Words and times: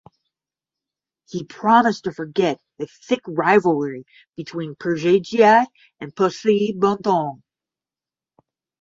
He 1.27 1.43
promised 1.43 2.05
to 2.05 2.11
forget 2.11 2.59
the 2.79 2.87
thick 2.87 3.21
rivalry 3.27 4.03
between 4.35 4.73
Persija 4.73 5.67
and 5.99 6.15
Persib 6.15 6.79
Bandung. 6.79 7.43